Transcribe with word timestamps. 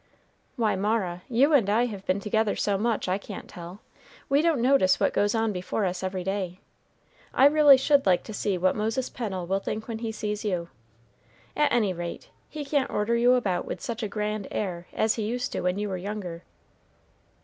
"Why, 0.55 0.75
Mara, 0.75 1.21
you 1.29 1.53
and 1.53 1.69
I 1.69 1.85
have 1.85 2.03
been 2.07 2.19
together 2.19 2.55
so 2.55 2.75
much, 2.75 3.07
I 3.07 3.19
can't 3.19 3.47
tell. 3.47 3.81
We 4.29 4.41
don't 4.41 4.59
notice 4.59 4.99
what 4.99 5.13
goes 5.13 5.35
on 5.35 5.51
before 5.53 5.85
us 5.85 6.01
every 6.01 6.23
day. 6.23 6.59
I 7.35 7.45
really 7.45 7.77
should 7.77 8.07
like 8.07 8.23
to 8.23 8.33
see 8.33 8.57
what 8.57 8.75
Moses 8.75 9.09
Pennel 9.11 9.45
will 9.45 9.59
think 9.59 9.87
when 9.87 9.99
he 9.99 10.11
sees 10.11 10.43
you. 10.43 10.69
At 11.55 11.71
any 11.71 11.93
rate, 11.93 12.31
he 12.49 12.65
can't 12.65 12.89
order 12.89 13.15
you 13.15 13.35
about 13.35 13.65
with 13.65 13.79
such 13.79 14.01
a 14.01 14.07
grand 14.07 14.47
air 14.49 14.87
as 14.91 15.13
he 15.13 15.21
used 15.23 15.51
to 15.51 15.61
when 15.61 15.77
you 15.77 15.87
were 15.87 15.97
younger." 15.97 16.45